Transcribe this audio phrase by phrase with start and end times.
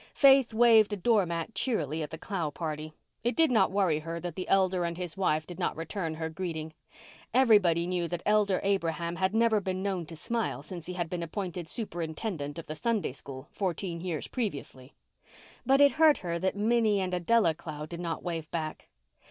[0.15, 2.91] Faith waved a door mat cheerily at the Clow party.
[3.23, 6.27] It did not worry her that the elder and his wife did not return her
[6.27, 6.73] greeting.
[7.35, 11.21] Everybody knew that Elder Abraham had never been known to smile since he had been
[11.21, 14.95] appointed Superintendent of the Sunday School fourteen years previously.
[15.67, 18.87] But it hurt her that Minnie and Adella Clow did not wave back.